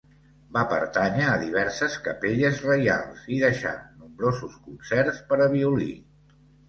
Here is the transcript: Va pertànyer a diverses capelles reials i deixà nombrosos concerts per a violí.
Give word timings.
Va 0.55 0.61
pertànyer 0.69 1.25
a 1.33 1.35
diverses 1.43 1.97
capelles 2.07 2.63
reials 2.69 3.27
i 3.35 3.37
deixà 3.43 3.75
nombrosos 3.83 4.57
concerts 4.67 5.21
per 5.31 5.41
a 5.47 5.49
violí. 5.57 5.91